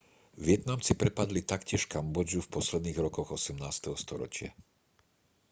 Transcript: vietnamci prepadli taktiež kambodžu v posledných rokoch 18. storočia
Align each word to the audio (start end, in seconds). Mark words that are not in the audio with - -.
vietnamci 0.45 0.93
prepadli 1.01 1.41
taktiež 1.51 1.83
kambodžu 1.93 2.39
v 2.43 2.51
posledných 2.57 2.97
rokoch 3.05 3.27
18. 3.37 3.93
storočia 4.03 4.49